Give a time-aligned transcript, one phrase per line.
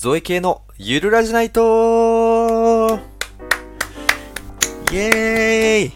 [0.00, 3.00] ゾエ系のゆるラジナイト。
[4.92, 5.92] イエーイ。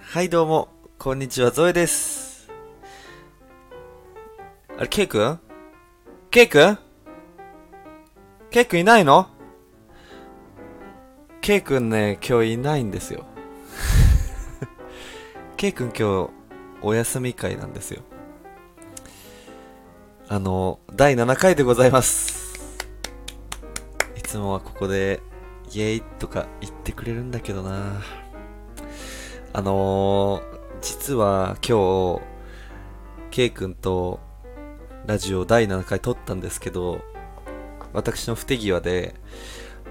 [0.00, 2.50] はいどうも、こんにちは、ゾエです。
[4.78, 5.40] あれ、ケイくん
[6.30, 6.78] ケイくん
[8.50, 9.28] ケイくんいないの？
[11.42, 13.26] ケイくんね、今日いないんですよ。
[15.58, 16.30] ケイくん今日、
[16.80, 18.00] お休み会なんですよ。
[20.28, 22.54] あの、第7回でございます。
[24.16, 25.20] いつもはここで、
[25.72, 28.02] イエイとか言ってくれるんだけどな
[29.54, 30.42] あのー、
[30.80, 32.22] 実は今日、
[33.30, 34.20] ケイ君と
[35.06, 37.00] ラジオ第7回撮ったんですけど、
[37.92, 39.14] 私の不手際で、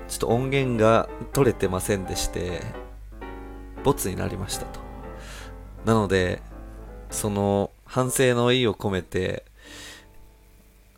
[0.07, 2.61] ちょっと音源が取れてませんでして、
[3.83, 4.79] ボツになりましたと。
[5.85, 6.41] なので、
[7.09, 9.45] その反省の意を込めて、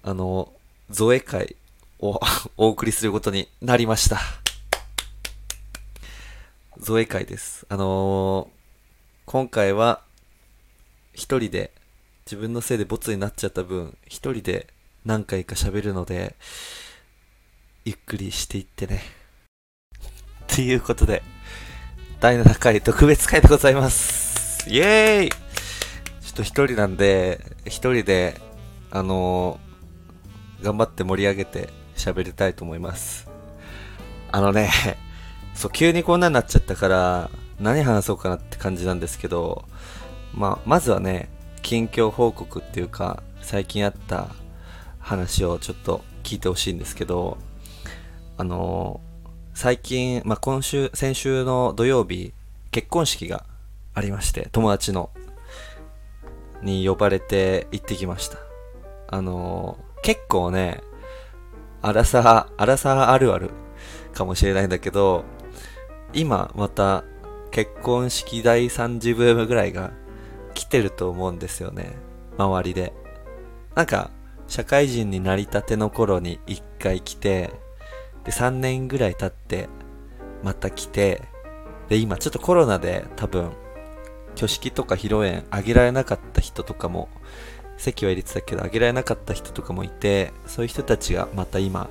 [0.03, 0.53] あの、
[0.89, 1.55] ゾエ会
[1.99, 2.19] を
[2.57, 4.19] お送りすることになりました。
[6.77, 7.65] ゾエ会です。
[7.69, 8.63] あのー
[9.25, 10.01] 今回は、
[11.13, 11.71] 一人で、
[12.25, 14.67] 自分のせいでボツになっちゃった分、一人で
[15.05, 16.35] 何回か喋るので、
[17.85, 19.01] ゆっくりしていってね。
[20.47, 21.23] ということで、
[22.19, 24.69] 第7回特別会でございます。
[24.69, 25.37] イエーイちょ
[26.31, 28.39] っと一人なんで、一人で、
[28.91, 29.57] あの
[30.63, 33.29] 頑張って盛り上げて喋りたいと思います。
[34.31, 34.71] あのね、
[35.53, 39.65] そう、急にこんなになっちゃったから、何話そうかなって感じなんですけど、
[40.33, 41.29] まあ、まずはね、
[41.61, 44.29] 近況報告っていうか、最近あった
[44.99, 47.37] 話をちょっと聞いてほしいんですけど、
[48.37, 49.13] あのー
[49.55, 52.33] 最近、まあ、今週、先週の土曜日、
[52.71, 53.45] 結婚式が
[53.93, 55.11] ありまして、友達の、
[56.63, 58.39] に呼ばれて行ってきました。
[59.07, 60.83] あのー結構ね、
[61.81, 63.51] あらさ、あらさあるある
[64.13, 65.23] かもしれないんだけど、
[66.13, 67.05] 今また
[67.51, 69.91] 結婚式第3次ブームぐらいが
[70.53, 71.93] 来てると思うんですよね。
[72.37, 72.93] 周りで。
[73.75, 74.11] なんか、
[74.47, 77.51] 社会人になりたての頃に一回来て、
[78.25, 79.69] で、3年ぐらい経って、
[80.43, 81.21] また来て、
[81.87, 83.51] で、今ちょっとコロナで多分、
[84.35, 87.07] 挙式とか披露宴あげられなかった人とかも
[87.77, 91.89] 席は入れてたけど、あげられなかった人とかもいて、そういう人たちがまた今、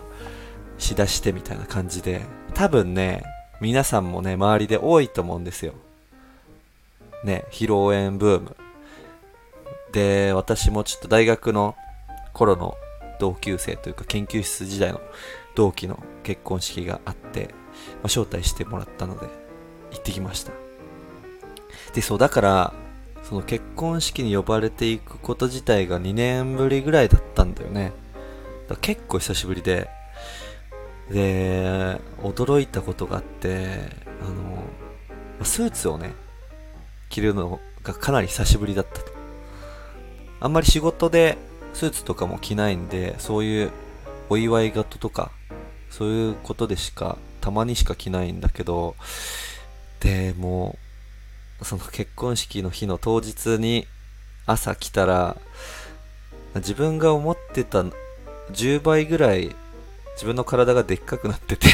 [0.78, 2.22] しだしてみたいな感じで、
[2.54, 3.22] 多分ね、
[3.60, 5.74] 皆さんもね、周りで多いと思うんですよ。
[7.24, 8.56] ね、披露宴ブーム。
[9.92, 11.76] で、私もちょっと大学の
[12.32, 12.76] 頃の
[13.20, 15.00] 同級生というか研究室時代の
[15.54, 17.50] 同期の結婚式があって、
[18.02, 19.26] まあ、招待してもらったので、
[19.92, 20.52] 行ってきました。
[21.94, 22.72] で、そう、だから、
[23.32, 27.94] その結婚式に呼ばれていくこと自体が2年ぶりぐらいだったんだよね。
[28.68, 29.88] だ結構久しぶりで、
[31.10, 33.78] で、驚いたことがあって、
[34.20, 34.62] あの、
[35.46, 36.12] スーツをね、
[37.08, 39.10] 着るのがかなり久しぶりだったと。
[40.40, 41.38] あんまり仕事で
[41.72, 43.70] スーツとかも着ないんで、そういう
[44.28, 45.30] お祝い事とか、
[45.88, 48.94] そういうことでしか、たまにしか着ないんだけど、
[50.00, 50.91] で、もう、
[51.64, 53.86] その結婚式の日の当日に
[54.46, 55.36] 朝来たら、
[56.56, 57.84] 自分が思ってた
[58.52, 59.54] 10倍ぐらい
[60.14, 61.68] 自分の体がでっかくなってて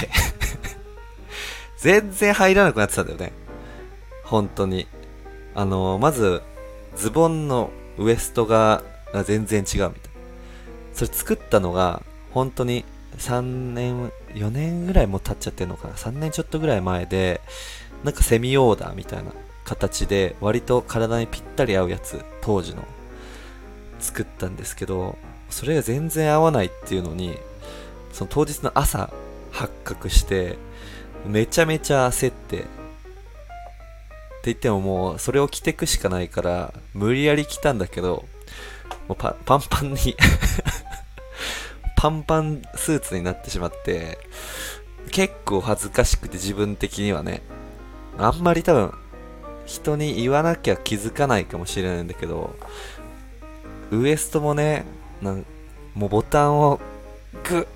[1.78, 3.32] 全然入らなくなってたんだよね。
[4.24, 4.86] 本当に。
[5.54, 6.42] あの、まず、
[6.96, 8.82] ズボンのウエストが
[9.24, 9.94] 全然違うみたいな。
[10.92, 12.84] それ作ったのが、本当に
[13.16, 13.42] 3
[13.74, 15.94] 年、4年ぐらいも経っちゃってるのかな。
[15.94, 17.40] 3年ちょっとぐらい前で、
[18.04, 19.32] なんかセミオーダーみたいな
[19.68, 22.84] 形で、割と体にぴったり合うやつ、当時の、
[24.00, 25.18] 作ったんですけど、
[25.50, 27.38] それが全然合わないっていうのに、
[28.12, 29.12] その当日の朝
[29.50, 30.56] 発覚して、
[31.26, 32.66] めちゃめちゃ焦って、って
[34.44, 38.24] 言ってももうそれを着てくしかないから、無理やり着たんだけど、
[39.06, 40.16] もうパパンパンに
[41.96, 44.18] パンパンスーツになってしまって、
[45.10, 47.42] 結構恥ずかしくて自分的にはね、
[48.16, 48.92] あんまり多分、
[49.68, 52.56] 人に言わなきゃ気づかないかもしれないんだけど、
[53.90, 54.86] ウエストもね、
[55.20, 55.44] なん
[55.94, 56.80] もうボタンを
[57.44, 57.66] グッ、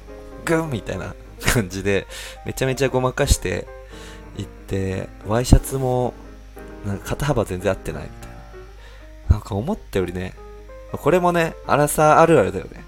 [0.46, 2.06] グッみたいな感じで、
[2.46, 3.66] めちゃめちゃごまかして
[4.38, 6.14] いって、ワイシャツも、
[6.86, 8.30] なんか肩幅全然合ってないみたい
[9.28, 9.36] な。
[9.36, 10.32] なんか思ったよりね、
[10.92, 12.84] これもね、荒さあるあるだよね。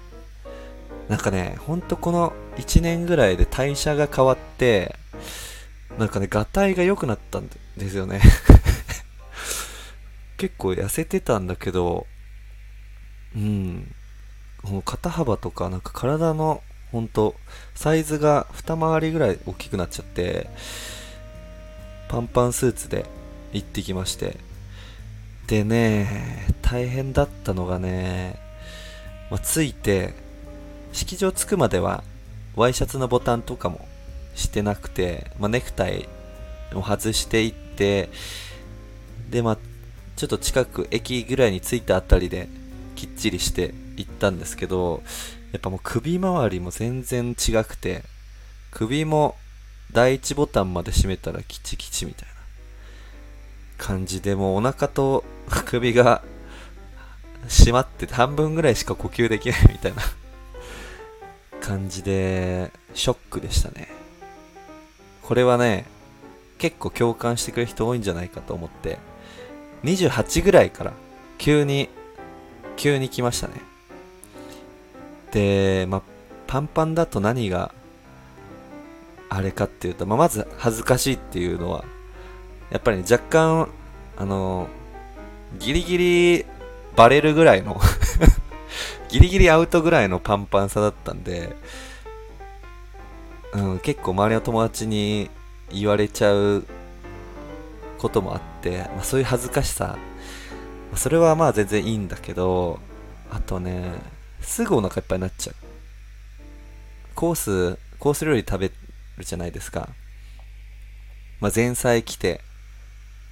[1.09, 4.95] なんかね、ほんとこの1年ぐらいで代謝が変わって、
[5.99, 7.47] なんかね、ガタイが良くなったん
[7.77, 8.19] ですよね。
[10.37, 12.07] 結構痩せてたんだけど、
[13.35, 13.93] うん。
[14.83, 16.61] 肩幅とか、なんか体の
[16.91, 17.35] ほんと、
[17.73, 20.49] サイズが二回りぐらい大きくなっちゃって、
[22.07, 23.05] パンパンスーツで
[23.51, 24.37] 行ってきまして。
[25.47, 28.39] でね、大変だったのがね、
[29.29, 30.13] まあ、ついて、
[30.93, 32.03] 式場着くまでは、
[32.55, 33.85] ワイシャツのボタンとかも
[34.33, 36.07] してなくて、まあ、ネクタイ
[36.73, 38.09] を外していって、
[39.29, 39.57] で、まあ、
[40.15, 42.47] ちょっと近く駅ぐらいに着いたあたりで、
[42.95, 45.03] きっちりして行ったんですけど、
[45.51, 48.03] やっぱもう首周りも全然違くて、
[48.71, 49.35] 首も
[49.91, 52.33] 第一ボタンまで閉めたらキチキチみたいな
[53.77, 55.23] 感じで、もうお腹と
[55.65, 56.23] 首が
[57.47, 60.01] 閉まってて半分ぐらいしか呼吸できないみたいな
[61.61, 63.89] 感じで、ショックでしたね。
[65.21, 65.85] これはね、
[66.57, 68.97] 結構共感してくれる人多いんじゃないかと思って、
[69.85, 70.93] 28ぐらいから
[71.37, 71.89] 急に、
[72.75, 73.53] 急に来ましたね。
[75.31, 76.01] で、まあ、
[76.47, 77.73] パンパンだと何が
[79.29, 81.85] あれかっていうと、まあ、まず恥ずかしいっていうのは、
[82.71, 83.69] やっぱり、ね、若干、
[84.17, 84.67] あの、
[85.59, 86.45] ギリギリ
[86.95, 87.79] バレるぐらいの
[89.09, 91.55] ギリギリアウトぐらいのパンパンさだったんで、
[93.53, 95.29] うん、結構周りの友達に
[95.71, 96.65] 言われちゃう
[97.97, 99.97] こともあって、まあ、そういう恥ずかしさ、
[100.95, 102.79] それはまあ全然いいんだけど、
[103.31, 103.93] あとね、
[104.41, 105.55] すぐお腹いっぱいになっちゃう。
[107.15, 108.73] コース、コース料理食べる
[109.23, 109.89] じゃないですか。
[111.39, 112.41] まあ、前菜来て、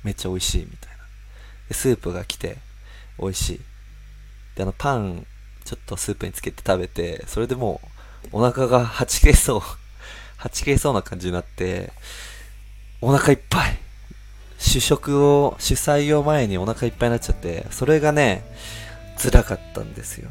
[0.04, 0.98] めっちゃ美味しいみたいな。
[1.70, 2.58] で、スープが来て、
[3.20, 3.62] 美味しい。
[4.56, 5.26] で、あの、パン、
[5.64, 7.82] ちょっとスープにつけて食べて、それでも
[8.32, 9.62] う、お腹がはち切れそう、
[10.38, 11.92] はち切れそうな感じになって、
[13.02, 13.80] お腹いっぱい
[14.64, 18.46] 主食を、主菜を前にお腹いっぱいになっちゃって、それがね、
[19.18, 20.30] 辛かったんですよ。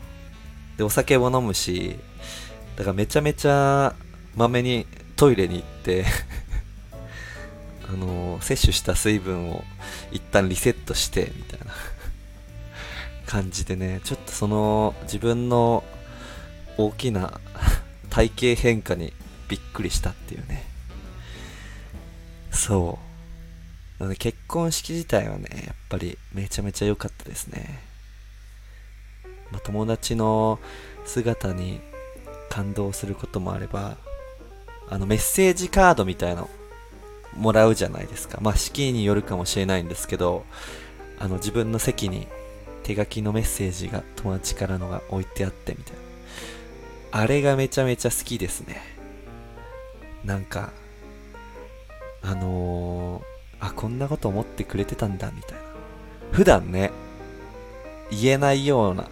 [0.79, 1.97] で、お酒も飲むし、
[2.77, 3.95] だからめちゃめちゃ、
[4.35, 4.87] まめに
[5.17, 6.07] トイレに行って
[7.87, 9.65] あのー、摂取した水分を
[10.11, 11.67] 一旦リセットして、みたいな
[13.27, 15.85] 感じでね、ちょっとその自分の
[16.79, 17.39] 大きな
[18.09, 19.13] 体型変化に
[19.49, 20.65] びっくりしたっていうね。
[22.51, 23.12] そう。
[24.03, 27.79] なので結婚式自体はね、やっぱりめちゃめちゃ良かったですね。
[29.53, 30.59] まあ、友達の
[31.05, 31.81] 姿に
[32.51, 33.97] 感動することもあれば、
[34.89, 36.51] あのメッセージカードみたいの
[37.37, 38.39] もらうじゃないですか。
[38.41, 40.45] まあ式によるかもしれないんですけど、
[41.21, 42.27] あの自分の席に
[42.83, 45.95] 手書きのメッセージが友達からのが置いてあってみたい
[47.13, 47.21] な。
[47.21, 48.83] あれがめちゃめちゃ好きですね。
[50.25, 50.73] なんか、
[52.21, 53.32] あのー、
[53.63, 55.59] あ、こんなこと思ってくれてたんだみたいな。
[56.33, 56.91] 普段ね、
[58.11, 59.05] 言えないような、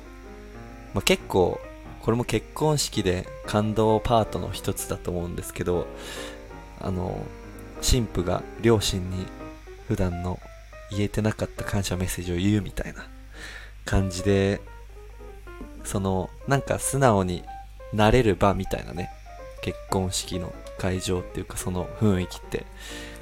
[0.93, 1.61] まあ、結構
[2.01, 5.87] これも結婚式で感動パートの一つだと思うんですけど
[6.81, 7.25] あの
[7.81, 9.27] 新婦が両親に
[9.89, 10.39] 普段の
[10.91, 13.07] 言えてなかった感謝メッセージを言うみたいな
[13.85, 14.61] 感じで
[15.85, 17.45] そのなんか素直に
[17.93, 19.11] なれる場みたいなね
[19.63, 22.65] 結婚式の会場っていうかその雰囲気って、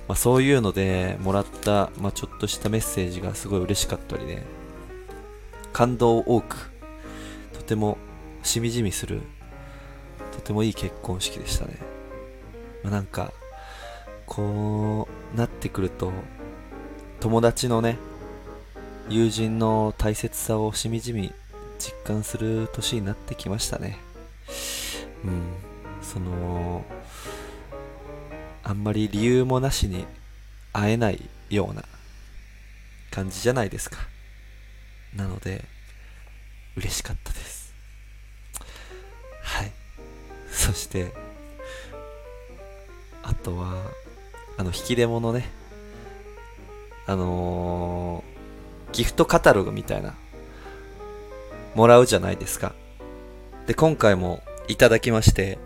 [0.09, 4.45] まあ、そういうのでもらった、まあ、ちょっとしたメッセージがすごい嬉しかったりね。
[5.73, 6.71] 感動多く
[7.53, 7.99] とても
[8.43, 9.21] しみじみする
[10.33, 11.79] とてもいい結婚式でしたね、
[12.83, 13.33] まあ、なんか
[14.27, 16.11] こうなってくると
[17.21, 17.99] 友達のね
[19.09, 21.33] 友人の大切さをしみじみ
[21.79, 23.99] 実感する年になってきましたね。
[25.25, 25.43] うん。
[26.03, 26.85] その
[28.69, 30.05] あんまり理由もなしに
[30.75, 31.83] 会えないような
[33.11, 33.97] 感じじゃないですか。
[35.17, 35.65] なので
[36.77, 37.73] 嬉しかったです。
[39.43, 39.73] はい。
[40.51, 41.15] そして
[43.23, 43.75] あとは
[44.59, 45.49] あの引き出物ね。
[47.07, 50.15] あのー、ギフトカタログみたいな
[51.75, 52.75] もらうじゃないですか。
[53.67, 55.57] で今回もいただきまして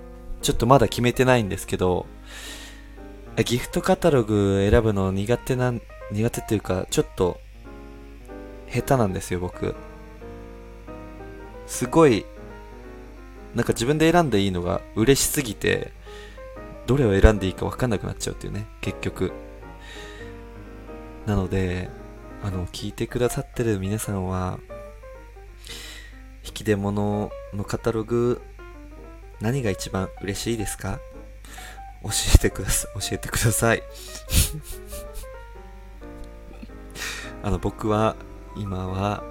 [0.40, 2.06] ちょっとまだ決めてないんですけど
[3.44, 5.72] ギフトカタログ選ぶの苦手な
[6.10, 7.40] 苦手っていうかちょっと
[8.70, 9.74] 下手なんですよ僕
[11.66, 12.26] すごい
[13.54, 15.92] なんか自分で選んでいいのが嬉しすぎて、
[16.86, 19.32] どれを選んでいいか分かんなくなっちゃうっていうね、結局。
[21.26, 21.90] なので、
[22.42, 24.58] あの、聞いてくださってる皆さんは、
[26.46, 28.40] 引き出物のカタログ、
[29.40, 30.98] 何が一番嬉しいですか？
[32.02, 32.90] 教えてください。
[33.00, 33.82] 教えてください。
[37.42, 38.16] あの、僕は、
[38.56, 39.22] 今は、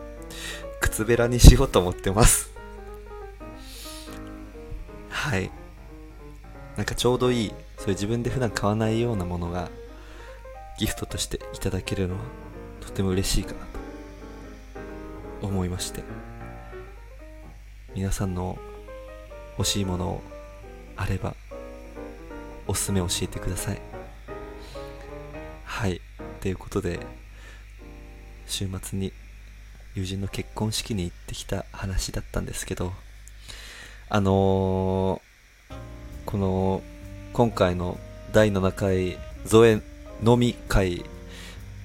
[0.79, 2.51] 靴べらにしようと思ってます。
[5.09, 5.51] はい。
[6.75, 9.69] なんかちょうどいいそういう自分で普段買わないようなものが
[10.77, 12.21] ギフトとしていただけるのは
[12.79, 13.59] とても嬉しいかな
[15.41, 16.03] と思いまして
[17.93, 18.57] 皆さんの
[19.57, 20.21] 欲しいもの
[20.95, 21.35] あれば
[22.71, 23.81] おすすめ教えてください。
[25.65, 25.99] はい。
[26.39, 27.01] ということで
[28.47, 29.11] 週末に
[29.93, 32.93] 友人の結婚式に行ってきた話だったんですけど
[34.07, 35.73] あのー、
[36.25, 36.81] この
[37.33, 37.97] 今回の
[38.31, 39.81] 第7回ゾエ
[40.25, 41.03] 飲み会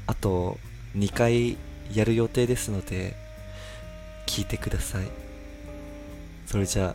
[0.07, 0.57] あと
[0.95, 1.57] 2回
[1.93, 3.17] やる予定ですので
[4.27, 5.07] 聞いてください。
[6.47, 6.95] それじゃ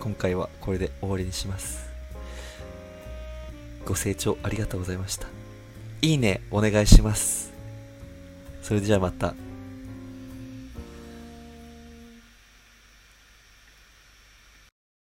[0.00, 1.91] 今回はこれで終わりにします。
[3.84, 5.26] ご清聴ありがとうございました。
[6.02, 7.52] いいねお願いします。
[8.62, 9.34] それじゃあまた。